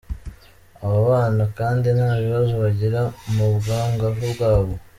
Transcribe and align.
Abo 0.83 0.97
bana 1.09 1.43
kandi 1.57 1.85
nta 1.97 2.09
bibazo 2.23 2.53
bagira 2.63 2.99
mu 3.33 3.45
bwangavu 3.55 4.23
bwabo. 4.33 4.73